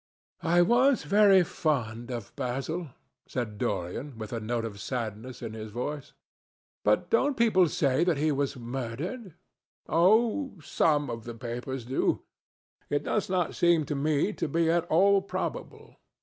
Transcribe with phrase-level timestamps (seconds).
[0.41, 2.87] "I was very fond of Basil,"
[3.27, 6.13] said Dorian with a note of sadness in his voice.
[6.83, 9.35] "But don't people say that he was murdered?"
[9.87, 12.23] "Oh, some of the papers do.
[12.89, 15.97] It does not seem to me to be at all probable.